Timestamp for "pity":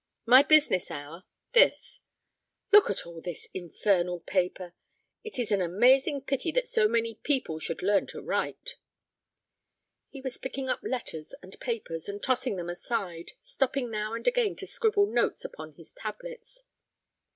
6.21-6.51